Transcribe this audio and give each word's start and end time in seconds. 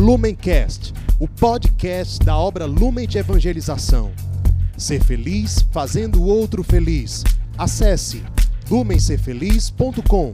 Lumencast, 0.00 0.94
o 1.20 1.28
podcast 1.28 2.24
da 2.24 2.34
obra 2.34 2.64
Lumen 2.64 3.06
de 3.06 3.18
Evangelização. 3.18 4.12
Ser 4.74 5.04
feliz 5.04 5.60
fazendo 5.70 6.22
o 6.22 6.26
outro 6.26 6.64
feliz. 6.64 7.22
Acesse 7.58 8.24
lumencerfeliz.com. 8.70 10.32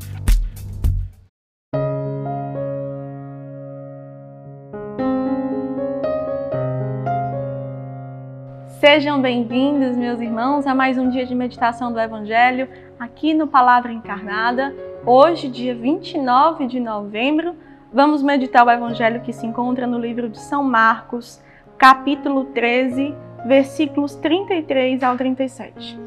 Sejam 8.79 9.21
bem-vindos, 9.21 9.97
meus 9.97 10.21
irmãos, 10.21 10.65
a 10.65 10.77
mais 10.77 10.97
um 10.97 11.11
dia 11.11 11.27
de 11.27 11.35
meditação 11.35 11.93
do 11.93 11.99
Evangelho 11.99 12.69
aqui 13.01 13.35
no 13.35 13.49
Palavra 13.49 13.93
Encarnada. 13.93 14.73
Hoje, 15.05 15.49
dia 15.49 15.75
29 15.75 16.69
de 16.69 16.79
novembro, 16.79 17.57
vamos 17.97 18.23
meditar 18.23 18.67
o 18.67 18.71
Evangelho 18.71 19.23
que 19.23 19.33
se 19.33 19.47
encontra 19.47 19.87
no 19.87 19.99
livro 19.99 20.29
de 20.29 20.39
São 20.39 20.63
Marcos, 20.63 21.43
capítulo 21.79 22.45
13, 22.45 23.15
versículos 23.47 24.15
33 24.17 25.03
ao 25.03 25.17
37. 25.17 25.99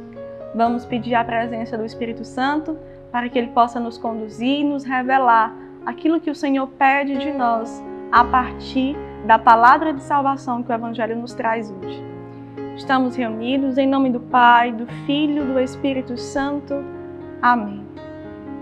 Vamos 0.53 0.85
pedir 0.85 1.16
a 1.16 1.23
presença 1.23 1.75
do 1.75 1.83
Espírito 1.83 2.23
Santo 2.23 2.77
para 3.11 3.27
que 3.27 3.39
ele 3.39 3.47
possa 3.47 3.80
nos 3.80 3.97
conduzir 3.97 4.59
e 4.59 4.63
nos 4.63 4.83
revelar 4.83 5.52
aquilo 5.83 6.21
que 6.21 6.30
o 6.30 6.35
Senhor 6.35 6.67
pede 6.67 7.17
de 7.17 7.31
nós 7.31 7.83
a 8.11 8.23
partir 8.23 8.95
da 9.25 9.39
palavra 9.39 9.91
de 9.91 10.03
salvação 10.03 10.61
que 10.61 10.71
o 10.71 10.75
Evangelho 10.75 11.16
nos 11.16 11.33
traz 11.33 11.71
hoje. 11.71 12.03
Estamos 12.75 13.16
reunidos 13.16 13.80
em 13.80 13.88
nome 13.88 14.11
do 14.11 14.19
Pai, 14.19 14.71
do 14.71 14.85
Filho, 15.08 15.44
do 15.44 15.59
Espírito 15.59 16.16
Santo. 16.17 16.85
Amém. 17.41 17.83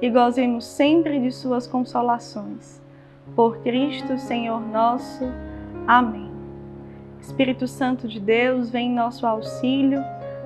e 0.00 0.10
gozemos 0.10 0.64
sempre 0.64 1.20
de 1.20 1.30
Suas 1.30 1.66
consolações. 1.66 2.82
Por 3.34 3.58
Cristo, 3.58 4.18
Senhor 4.18 4.60
nosso. 4.60 5.24
Amém. 5.86 6.30
Espírito 7.20 7.66
Santo 7.66 8.06
de 8.06 8.20
Deus, 8.20 8.70
vem 8.70 8.90
em 8.90 8.94
nosso 8.94 9.26
auxílio, 9.26 10.00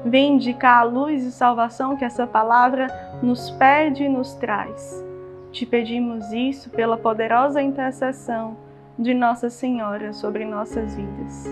vem 0.04 0.34
indicar 0.34 0.78
a 0.78 0.82
luz 0.82 1.24
e 1.24 1.30
salvação 1.30 1.96
que 1.96 2.04
essa 2.04 2.26
palavra 2.26 2.88
nos 3.22 3.50
pede 3.50 4.04
e 4.04 4.08
nos 4.08 4.34
traz. 4.34 5.04
Te 5.52 5.66
pedimos 5.66 6.32
isso 6.32 6.70
pela 6.70 6.96
poderosa 6.96 7.60
intercessão 7.60 8.56
de 8.98 9.12
Nossa 9.12 9.50
Senhora 9.50 10.12
sobre 10.12 10.44
nossas 10.44 10.94
vidas. 10.94 11.46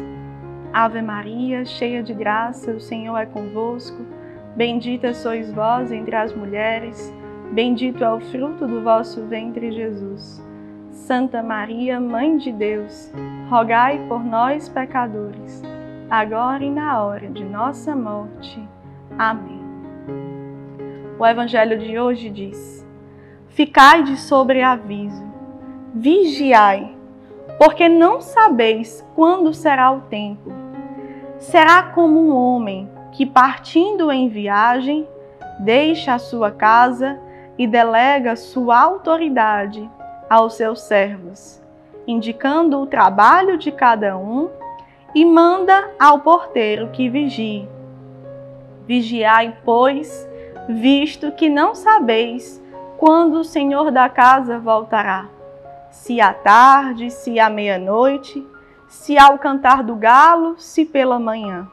Ave 0.72 1.02
Maria, 1.02 1.64
cheia 1.64 2.02
de 2.02 2.14
graça, 2.14 2.70
o 2.70 2.80
Senhor 2.80 3.16
é 3.16 3.26
convosco. 3.26 4.02
Bendita 4.54 5.12
sois 5.12 5.52
vós 5.52 5.90
entre 5.90 6.14
as 6.14 6.32
mulheres, 6.32 7.12
bendito 7.52 8.04
é 8.04 8.12
o 8.12 8.20
fruto 8.20 8.66
do 8.66 8.82
vosso 8.82 9.22
ventre, 9.26 9.72
Jesus. 9.72 10.42
Santa 10.90 11.42
Maria, 11.42 11.98
Mãe 11.98 12.36
de 12.36 12.52
Deus, 12.52 13.12
rogai 13.48 13.98
por 14.08 14.22
nós, 14.24 14.68
pecadores, 14.68 15.62
agora 16.10 16.64
e 16.64 16.70
na 16.70 17.02
hora 17.02 17.28
de 17.28 17.44
nossa 17.44 17.94
morte. 17.94 18.60
Amém. 19.18 19.62
O 21.18 21.26
Evangelho 21.26 21.78
de 21.78 21.98
hoje 21.98 22.30
diz: 22.30 22.86
Ficai 23.48 24.02
de 24.02 24.16
sobreaviso, 24.16 25.24
vigiai, 25.94 26.96
porque 27.58 27.88
não 27.88 28.20
sabeis 28.20 29.04
quando 29.14 29.54
será 29.54 29.90
o 29.90 30.00
tempo 30.02 30.68
será 31.38 31.82
como 31.82 32.20
um 32.20 32.34
homem 32.34 32.88
que, 33.12 33.24
partindo 33.24 34.10
em 34.10 34.28
viagem, 34.28 35.08
deixa 35.60 36.14
a 36.14 36.18
sua 36.18 36.50
casa 36.50 37.18
e 37.58 37.66
delega 37.66 38.36
sua 38.36 38.80
autoridade 38.80 39.90
aos 40.30 40.54
seus 40.54 40.82
servos, 40.82 41.60
indicando 42.06 42.80
o 42.80 42.86
trabalho 42.86 43.58
de 43.58 43.72
cada 43.72 44.16
um 44.16 44.48
e 45.14 45.24
manda 45.24 45.90
ao 45.98 46.20
porteiro 46.20 46.88
que 46.90 47.08
vigie. 47.08 47.68
Vigiai, 48.86 49.56
pois, 49.64 50.26
visto 50.68 51.32
que 51.32 51.48
não 51.48 51.74
sabeis 51.74 52.62
quando 52.96 53.40
o 53.40 53.44
Senhor 53.44 53.90
da 53.90 54.08
casa 54.08 54.58
voltará, 54.58 55.26
se 55.90 56.20
à 56.20 56.32
tarde, 56.32 57.10
se 57.10 57.38
à 57.40 57.50
meia-noite 57.50 58.46
se 58.88 59.18
ao 59.18 59.38
cantar 59.38 59.82
do 59.82 59.94
galo, 59.94 60.58
se 60.58 60.84
pela 60.84 61.18
manhã, 61.18 61.68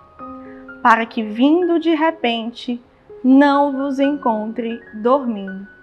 para 0.84 1.06
que 1.06 1.24
vindo 1.24 1.80
de 1.80 1.96
repente 1.96 2.84
não 3.24 3.72
vos 3.72 4.00
encontre 4.00 4.80
dormindo. 4.96 5.75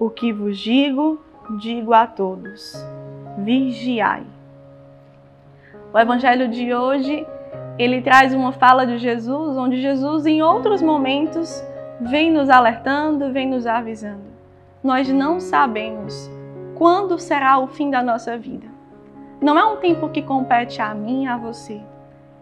O 0.00 0.08
que 0.08 0.32
vos 0.32 0.56
digo, 0.56 1.20
digo 1.58 1.92
a 1.92 2.06
todos: 2.06 2.74
vigiai. 3.36 4.22
O 5.92 5.98
evangelho 5.98 6.48
de 6.48 6.72
hoje, 6.72 7.26
ele 7.78 8.00
traz 8.00 8.32
uma 8.32 8.50
fala 8.50 8.86
de 8.86 8.96
Jesus, 8.96 9.58
onde 9.58 9.78
Jesus 9.78 10.24
em 10.24 10.40
outros 10.40 10.80
momentos 10.80 11.62
vem 12.00 12.32
nos 12.32 12.48
alertando, 12.48 13.30
vem 13.30 13.46
nos 13.46 13.66
avisando. 13.66 14.24
Nós 14.82 15.06
não 15.10 15.38
sabemos 15.38 16.30
quando 16.76 17.18
será 17.18 17.58
o 17.58 17.66
fim 17.66 17.90
da 17.90 18.02
nossa 18.02 18.38
vida. 18.38 18.68
Não 19.38 19.58
é 19.58 19.64
um 19.66 19.76
tempo 19.76 20.08
que 20.08 20.22
compete 20.22 20.80
a 20.80 20.94
mim 20.94 21.26
a 21.26 21.36
você. 21.36 21.78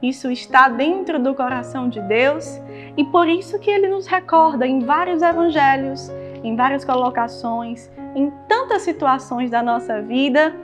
Isso 0.00 0.30
está 0.30 0.68
dentro 0.68 1.20
do 1.20 1.34
coração 1.34 1.88
de 1.88 2.00
Deus 2.02 2.60
e 2.96 3.04
por 3.04 3.26
isso 3.26 3.58
que 3.58 3.68
ele 3.68 3.88
nos 3.88 4.06
recorda 4.06 4.64
em 4.64 4.78
vários 4.78 5.22
evangelhos, 5.22 6.08
em 6.42 6.56
várias 6.56 6.84
colocações, 6.84 7.90
em 8.14 8.32
tantas 8.48 8.82
situações 8.82 9.50
da 9.50 9.62
nossa 9.62 10.00
vida, 10.00 10.54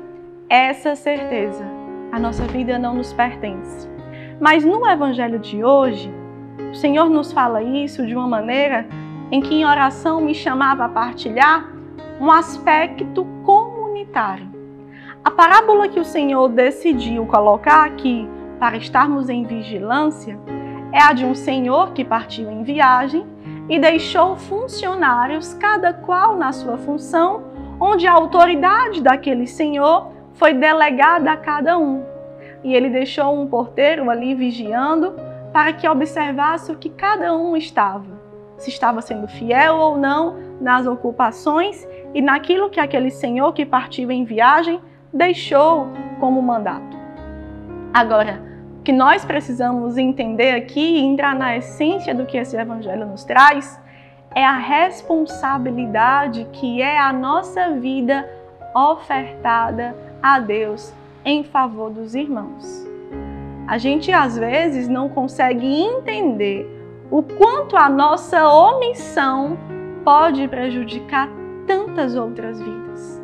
essa 0.49 0.95
certeza. 0.95 1.65
A 2.13 2.19
nossa 2.19 2.45
vida 2.45 2.79
não 2.79 2.95
nos 2.95 3.13
pertence. 3.13 3.89
Mas 4.41 4.65
no 4.65 4.89
evangelho 4.89 5.39
de 5.39 5.65
hoje, 5.65 6.13
o 6.71 6.75
Senhor 6.75 7.09
nos 7.09 7.33
fala 7.33 7.63
isso 7.63 8.07
de 8.07 8.15
uma 8.15 8.29
maneira 8.29 8.87
em 9.31 9.41
que 9.41 9.55
em 9.55 9.65
oração 9.65 10.21
me 10.21 10.35
chamava 10.35 10.85
a 10.85 10.89
partilhar 10.89 11.69
um 12.21 12.31
aspecto 12.31 13.25
comunitário. 13.45 14.49
A 15.25 15.31
parábola 15.31 15.89
que 15.89 15.99
o 15.99 16.05
Senhor 16.05 16.49
decidiu 16.49 17.27
colocar 17.27 17.85
aqui 17.85 18.29
para 18.59 18.77
estarmos 18.77 19.29
em 19.29 19.45
vigilância 19.45 20.39
é 20.93 21.03
a 21.03 21.13
de 21.13 21.25
um 21.25 21.35
senhor 21.35 21.93
que 21.93 22.05
partiu 22.05 22.51
em 22.51 22.63
viagem 22.63 23.27
e 23.69 23.79
deixou 23.79 24.37
funcionários, 24.37 25.55
cada 25.55 25.93
qual 25.93 26.37
na 26.37 26.53
sua 26.53 26.77
função, 26.77 27.45
onde 27.81 28.07
a 28.07 28.13
autoridade 28.13 29.03
daquele 29.03 29.47
senhor 29.47 30.13
foi 30.35 30.53
delegada 30.53 31.33
a 31.33 31.37
cada 31.37 31.79
um. 31.79 32.05
E 32.63 32.75
ele 32.75 32.91
deixou 32.91 33.39
um 33.39 33.47
porteiro 33.47 34.11
ali 34.11 34.35
vigiando 34.35 35.15
para 35.53 35.73
que 35.73 35.89
observasse 35.89 36.73
o 36.73 36.77
que 36.77 36.91
cada 36.91 37.37
um 37.37 37.57
estava, 37.57 38.21
se 38.57 38.71
estava 38.71 39.01
sendo 39.01 39.29
fiel 39.29 39.77
ou 39.77 39.97
não 39.97 40.37
nas 40.61 40.87
ocupações 40.87 41.87
e 42.13 42.21
naquilo 42.21 42.71
que 42.71 42.81
aquele 42.81 43.11
senhor 43.11 43.53
que 43.53 43.65
partiu 43.65 44.11
em 44.11 44.25
viagem 44.25 44.81
deixou 45.13 45.89
como 46.19 46.43
mandato. 46.43 46.97
Agora, 47.93 48.54
que 48.85 48.93
nós 48.93 49.25
precisamos 49.25 49.97
entender 49.97 50.51
aqui 50.51 50.99
e 50.99 51.01
entrar 51.01 51.35
na 51.35 51.57
essência 51.57 52.15
do 52.15 52.27
que 52.27 52.37
esse 52.37 52.55
evangelho 52.55 53.07
nos 53.07 53.25
traz 53.25 53.81
é 54.35 54.45
a 54.45 54.57
responsabilidade 54.57 56.47
que 56.53 56.83
é 56.83 56.99
a 56.99 57.13
nossa 57.13 57.71
vida 57.71 58.29
ofertada 58.75 59.97
a 60.23 60.39
Deus 60.39 60.93
em 61.25 61.43
favor 61.43 61.91
dos 61.91 62.15
irmãos. 62.15 62.87
A 63.67 63.79
gente 63.79 64.13
às 64.13 64.37
vezes 64.37 64.87
não 64.89 65.09
consegue 65.09 65.67
entender 65.67 66.69
o 67.11 67.23
quanto 67.23 67.77
a 67.77 67.89
nossa 67.89 68.47
omissão 68.47 69.57
pode 70.05 70.47
prejudicar 70.49 71.31
tantas 71.67 72.15
outras 72.15 72.61
vidas. 72.61 73.23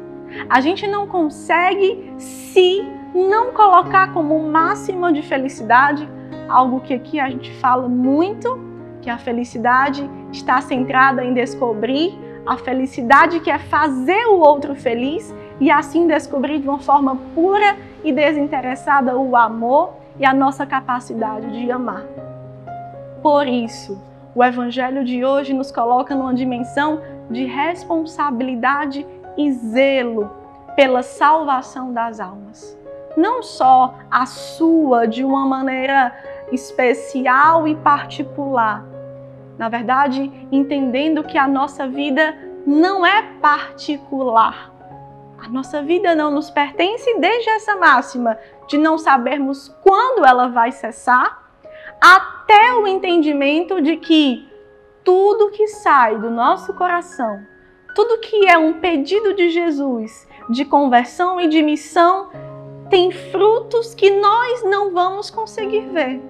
A 0.49 0.61
gente 0.61 0.87
não 0.87 1.07
consegue 1.07 2.15
se 2.17 3.00
não 3.15 3.53
colocar 3.53 4.13
como 4.13 4.39
máxima 4.49 5.13
de 5.13 5.23
felicidade 5.23 6.09
algo 6.49 6.81
que 6.81 6.95
aqui 6.95 7.21
a 7.21 7.29
gente 7.29 7.53
fala 7.55 7.89
muito, 7.89 8.59
que 9.01 9.09
a 9.09 9.19
felicidade 9.19 10.09
está 10.33 10.61
centrada 10.61 11.25
em 11.25 11.33
descobrir 11.33 12.19
a 12.47 12.57
felicidade 12.57 13.41
que 13.41 13.51
é 13.51 13.59
fazer 13.59 14.27
o 14.27 14.39
outro 14.39 14.75
feliz 14.75 15.35
e 15.61 15.71
assim 15.71 16.07
descobrir 16.07 16.59
de 16.59 16.69
uma 16.69 16.79
forma 16.79 17.17
pura 17.35 17.77
e 18.03 18.13
desinteressada 18.13 19.17
o 19.17 19.37
amor 19.37 19.93
e 20.19 20.25
a 20.25 20.33
nossa 20.33 20.67
capacidade 20.67 21.51
de 21.53 21.71
amar. 21.71 22.05
Por 23.23 23.47
isso, 23.47 24.03
o 24.35 24.43
Evangelho 24.43 25.05
de 25.05 25.25
hoje 25.25 25.53
nos 25.53 25.71
coloca 25.71 26.15
numa 26.15 26.35
dimensão 26.35 27.01
de 27.31 27.45
responsabilidade 27.45 29.07
e 29.37 29.53
zelo 29.53 30.31
pela 30.75 31.03
salvação 31.03 31.93
das 31.93 32.21
almas. 32.21 32.80
Não 33.21 33.43
só 33.43 33.99
a 34.11 34.25
sua 34.25 35.07
de 35.07 35.23
uma 35.23 35.45
maneira 35.45 36.11
especial 36.51 37.69
e 37.69 37.77
particular. 37.77 38.83
Na 39.59 39.69
verdade, 39.69 40.33
entendendo 40.51 41.23
que 41.23 41.37
a 41.37 41.47
nossa 41.47 41.87
vida 41.87 42.35
não 42.67 43.05
é 43.05 43.21
particular. 43.43 44.73
A 45.39 45.51
nossa 45.51 45.83
vida 45.83 46.15
não 46.15 46.31
nos 46.31 46.51
pertence 46.51 47.19
desde 47.19 47.51
essa 47.51 47.77
máxima 47.77 48.39
de 48.67 48.79
não 48.79 48.97
sabermos 48.97 49.69
quando 49.83 50.25
ela 50.25 50.49
vai 50.49 50.73
cessar, 50.73 51.53
até 52.01 52.73
o 52.73 52.87
entendimento 52.87 53.83
de 53.83 53.99
que 53.99 54.49
tudo 55.05 55.51
que 55.51 55.67
sai 55.67 56.17
do 56.17 56.31
nosso 56.31 56.73
coração, 56.73 57.43
tudo 57.95 58.19
que 58.21 58.49
é 58.49 58.57
um 58.57 58.81
pedido 58.81 59.35
de 59.35 59.51
Jesus 59.51 60.27
de 60.51 60.65
conversão 60.65 61.41
e 61.41 61.49
de 61.49 61.63
missão, 61.63 62.29
tem 62.91 63.13
frutos 63.13 63.95
que 63.95 64.11
nós 64.11 64.65
não 64.65 64.93
vamos 64.93 65.31
conseguir 65.31 65.89
ver. 65.93 66.21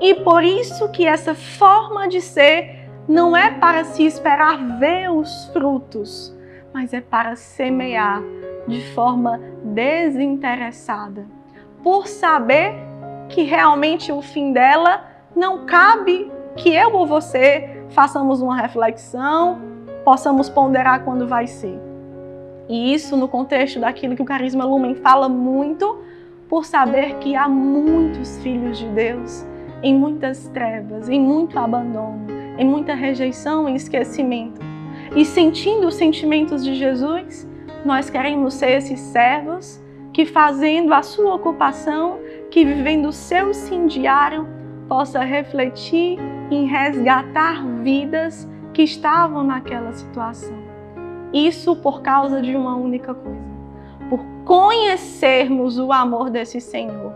E 0.00 0.14
por 0.14 0.42
isso 0.42 0.90
que 0.90 1.06
essa 1.06 1.34
forma 1.34 2.08
de 2.08 2.20
ser 2.20 2.84
não 3.06 3.36
é 3.36 3.50
para 3.52 3.84
se 3.84 4.04
esperar 4.04 4.78
ver 4.78 5.10
os 5.10 5.46
frutos, 5.52 6.34
mas 6.72 6.92
é 6.92 7.00
para 7.00 7.36
semear 7.36 8.22
de 8.66 8.80
forma 8.92 9.40
desinteressada, 9.62 11.26
por 11.82 12.08
saber 12.08 12.74
que 13.28 13.42
realmente 13.42 14.10
o 14.10 14.20
fim 14.20 14.52
dela 14.52 15.04
não 15.36 15.66
cabe 15.66 16.30
que 16.56 16.74
eu 16.74 16.94
ou 16.94 17.06
você 17.06 17.84
façamos 17.90 18.40
uma 18.40 18.56
reflexão, 18.56 19.60
possamos 20.04 20.48
ponderar 20.48 21.04
quando 21.04 21.26
vai 21.26 21.46
ser. 21.46 21.93
E 22.68 22.94
isso 22.94 23.16
no 23.16 23.28
contexto 23.28 23.80
daquilo 23.80 24.16
que 24.16 24.22
o 24.22 24.24
Carisma 24.24 24.64
Lumen 24.64 24.94
fala 24.94 25.28
muito, 25.28 25.98
por 26.48 26.64
saber 26.64 27.16
que 27.18 27.34
há 27.34 27.48
muitos 27.48 28.38
filhos 28.42 28.78
de 28.78 28.86
Deus 28.88 29.44
em 29.82 29.94
muitas 29.94 30.48
trevas, 30.48 31.08
em 31.08 31.20
muito 31.20 31.58
abandono, 31.58 32.26
em 32.58 32.66
muita 32.66 32.94
rejeição 32.94 33.68
e 33.68 33.74
esquecimento. 33.74 34.60
E 35.14 35.24
sentindo 35.24 35.86
os 35.86 35.94
sentimentos 35.94 36.64
de 36.64 36.74
Jesus, 36.74 37.48
nós 37.84 38.08
queremos 38.08 38.54
ser 38.54 38.78
esses 38.78 38.98
servos 39.00 39.82
que, 40.12 40.24
fazendo 40.24 40.94
a 40.94 41.02
sua 41.02 41.34
ocupação, 41.34 42.18
que 42.50 42.64
vivendo 42.64 43.06
o 43.06 43.12
seu 43.12 43.52
sim 43.52 43.86
possa 44.88 45.20
refletir 45.20 46.18
em 46.50 46.66
resgatar 46.66 47.66
vidas 47.82 48.48
que 48.72 48.82
estavam 48.82 49.42
naquela 49.42 49.92
situação. 49.92 50.63
Isso 51.34 51.74
por 51.74 52.00
causa 52.00 52.40
de 52.40 52.54
uma 52.54 52.76
única 52.76 53.12
coisa: 53.12 53.42
por 54.08 54.20
conhecermos 54.44 55.78
o 55.80 55.92
amor 55.92 56.30
desse 56.30 56.60
Senhor, 56.60 57.12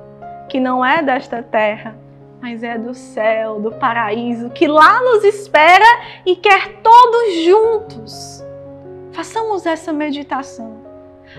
que 0.48 0.58
não 0.58 0.84
é 0.84 1.00
desta 1.00 1.40
terra, 1.40 1.96
mas 2.42 2.64
é 2.64 2.76
do 2.76 2.92
céu, 2.94 3.60
do 3.60 3.70
paraíso, 3.70 4.50
que 4.50 4.66
lá 4.66 5.00
nos 5.00 5.22
espera 5.22 5.84
e 6.26 6.34
quer 6.34 6.80
todos 6.82 7.44
juntos. 7.44 8.44
Façamos 9.12 9.64
essa 9.66 9.92
meditação. 9.92 10.78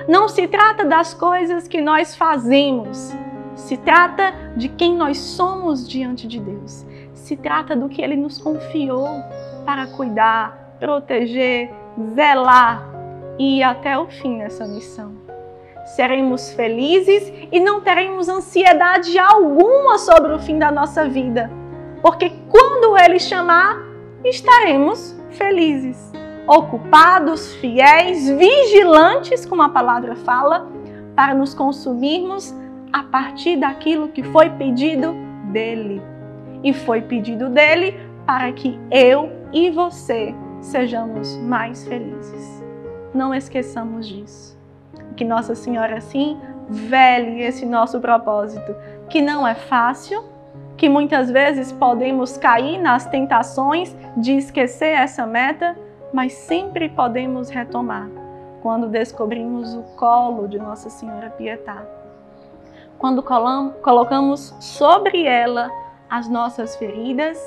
Não 0.08 0.30
se 0.30 0.48
trata 0.48 0.86
das 0.86 1.14
coisas 1.14 1.68
que 1.68 1.81
nós 1.81 2.16
fazemos, 2.16 3.14
se 3.56 3.76
trata 3.76 4.34
de 4.56 4.70
quem 4.70 4.96
nós 4.96 5.18
somos 5.18 5.88
diante 5.88 6.28
de 6.28 6.40
Deus. 6.40 6.86
Se 7.14 7.36
trata 7.36 7.76
do 7.76 7.90
que 7.90 8.02
Ele 8.02 8.16
nos 8.16 8.38
confiou 8.38 9.08
para 9.66 9.86
cuidar, 9.88 10.76
proteger, 10.80 11.72
zelar 12.16 12.84
e 13.38 13.60
ir 13.60 13.63
até 13.63 13.98
o 13.98 14.07
fim 14.07 14.38
nessa 14.38 14.68
missão 14.68 15.30
seremos 15.96 16.54
felizes 16.54 17.31
e 17.51 17.60
não 17.60 17.81
teremos 17.81 18.30
ansiedade 18.30 19.18
alguma 19.18 19.98
sobre 19.98 20.34
o 20.34 20.40
fim 20.40 20.60
da 20.60 20.72
nossa 20.72 21.07
vida, 21.07 21.51
porque 22.01 22.31
quando 22.50 22.98
Ele 22.98 23.19
chamar, 23.19 23.78
estaremos 24.24 25.19
felizes, 25.31 26.12
ocupados, 26.48 27.56
fiéis, 27.56 28.30
vigilantes, 28.30 29.45
como 29.45 29.63
a 29.63 29.69
palavra 29.69 30.16
fala, 30.16 30.68
para 31.16 31.34
nos 31.34 31.54
consumirmos 31.54 32.56
a 32.94 33.04
partir 33.04 33.57
daquilo 33.57 34.10
que 34.10 34.24
foi 34.24 34.50
pedido 34.52 35.13
dele. 35.52 36.02
E 36.63 36.74
foi 36.74 37.02
pedido 37.02 37.50
dele 37.50 38.00
para 38.25 38.52
que 38.52 38.80
eu 38.92 39.31
e 39.52 39.69
você 39.69 40.36
sejamos 40.62 41.38
mais 41.38 41.88
felizes. 41.88 42.64
Não 43.14 43.34
esqueçamos 43.34 44.08
disso 44.08 44.60
que 45.20 45.26
Nossa 45.26 45.54
Senhora 45.54 45.98
assim 45.98 46.40
vele 46.70 47.42
esse 47.42 47.66
nosso 47.66 48.00
propósito, 48.00 48.74
que 49.10 49.22
não 49.22 49.46
é 49.46 49.54
fácil, 49.54 50.24
que 50.78 50.88
muitas 50.88 51.30
vezes 51.30 51.74
podemos 51.74 52.38
cair 52.38 52.78
nas 52.78 53.06
tentações 53.06 53.94
de 54.16 54.38
esquecer 54.38 54.96
essa 54.96 55.28
meta, 55.28 55.78
mas 56.14 56.32
sempre 56.32 56.88
podemos 56.88 57.50
retomar 57.50 58.08
quando 58.62 58.88
descobrimos 58.88 59.74
o 59.74 59.82
colo 59.98 60.48
de 60.48 60.58
Nossa 60.58 60.90
Senhora 60.90 61.30
Pietá. 61.32 61.84
Quando 62.98 63.22
colocamos 63.22 64.56
sobre 64.62 65.26
ela 65.26 65.70
as 66.10 66.30
nossas 66.30 66.78
feridas 66.78 67.38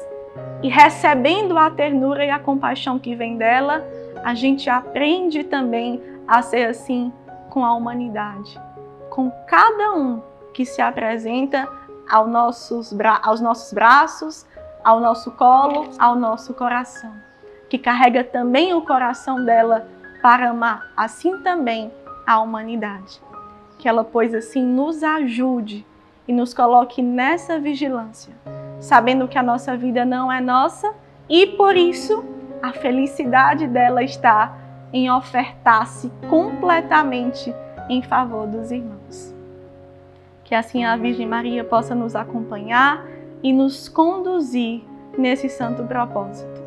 e 0.63 0.69
recebendo 0.69 1.59
a 1.59 1.71
ternura 1.71 2.25
e 2.25 2.31
a 2.31 2.39
compaixão 2.39 2.99
que 2.99 3.15
vem 3.15 3.37
dela, 3.37 3.85
a 4.25 4.35
gente 4.35 4.71
aprende 4.71 5.45
também 5.45 6.01
a 6.27 6.41
ser 6.43 6.67
assim 6.67 7.13
com 7.51 7.65
a 7.65 7.75
humanidade, 7.75 8.61
com 9.11 9.31
cada 9.47 9.93
um 9.93 10.23
que 10.55 10.65
se 10.65 10.81
apresenta 10.81 11.69
aos 12.09 12.29
nossos, 12.29 12.97
aos 13.23 13.41
nossos 13.41 13.73
braços, 13.73 14.47
ao 14.85 15.01
nosso 15.01 15.31
colo, 15.33 15.91
ao 15.99 16.15
nosso 16.15 16.55
coração, 16.55 17.13
que 17.69 17.79
carrega 17.79 18.23
também 18.25 18.75
o 18.75 18.83
coração 18.83 19.45
dela 19.45 19.89
para 20.21 20.51
amar 20.51 20.93
assim 20.97 21.39
também 21.39 21.93
a 22.27 22.41
humanidade. 22.41 23.21
Que 23.79 23.89
ela, 23.89 24.05
pois 24.05 24.33
assim, 24.35 24.65
nos 24.65 25.03
ajude 25.03 25.85
e 26.27 26.33
nos 26.33 26.55
coloque 26.55 27.03
nessa 27.03 27.59
vigilância, 27.59 28.33
sabendo 28.83 29.29
que 29.29 29.39
a 29.39 29.43
nossa 29.45 29.77
vida 29.77 30.05
não 30.05 30.31
é 30.31 30.41
nossa 30.41 30.93
e 31.29 31.47
por 31.47 31.77
isso 31.77 32.25
a 32.61 32.73
felicidade 32.73 33.69
dela 33.69 34.03
está 34.03 34.59
em 34.93 35.09
ofertar-se 35.09 36.11
completamente 36.29 37.55
em 37.89 38.03
favor 38.03 38.49
dos 38.49 38.73
irmãos. 38.73 39.33
Que 40.43 40.55
assim 40.55 40.85
a 40.85 40.97
Virgem 40.97 41.29
Maria 41.29 41.63
possa 41.63 41.95
nos 41.95 42.17
acompanhar 42.17 43.07
e 43.41 43.53
nos 43.53 43.89
conduzir 43.89 44.83
nesse 45.17 45.49
santo 45.49 45.85
propósito. 45.85 46.61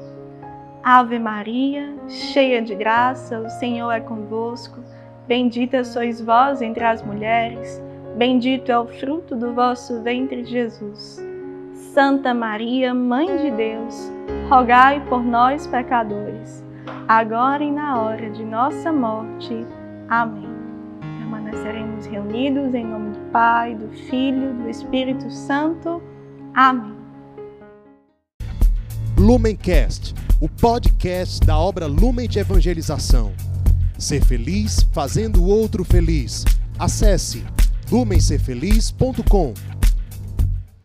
Ave 0.82 1.20
Maria, 1.20 1.94
cheia 2.08 2.62
de 2.62 2.76
graça, 2.76 3.40
o 3.40 3.50
Senhor 3.50 3.92
é 3.92 4.00
convosco. 4.00 4.80
Bendita 5.28 5.84
sois 5.84 6.22
vós 6.22 6.62
entre 6.62 6.86
as 6.86 7.02
mulheres, 7.02 7.84
bendito 8.16 8.72
é 8.72 8.80
o 8.80 8.88
fruto 8.88 9.36
do 9.36 9.54
vosso 9.54 10.02
ventre, 10.02 10.46
Jesus. 10.46 11.35
Santa 11.96 12.34
Maria, 12.34 12.94
Mãe 12.94 13.38
de 13.38 13.50
Deus, 13.52 14.12
rogai 14.50 15.00
por 15.08 15.24
nós, 15.24 15.66
pecadores 15.66 16.62
agora 17.08 17.64
e 17.64 17.72
na 17.72 18.02
hora 18.02 18.30
de 18.32 18.44
nossa 18.44 18.92
morte. 18.92 19.66
Amém. 20.10 20.50
Permaneceremos 21.20 22.06
reunidos 22.06 22.74
em 22.74 22.86
nome 22.86 23.12
do 23.12 23.32
Pai, 23.32 23.76
do 23.76 23.88
Filho, 24.10 24.54
do 24.56 24.70
Espírito 24.70 25.32
Santo. 25.32 26.04
Amém. 26.54 26.98
Lumencast, 29.18 30.14
o 30.42 30.50
podcast 30.50 31.40
da 31.46 31.58
obra 31.58 31.88
Lumen 31.88 32.28
de 32.28 32.40
Evangelização. 32.40 33.32
Ser 33.98 34.22
feliz 34.26 34.86
fazendo 34.92 35.42
o 35.42 35.48
outro 35.48 35.86
feliz. 35.86 36.44
Acesse 36.78 37.42
lumencerfeliz.com. 37.90 39.54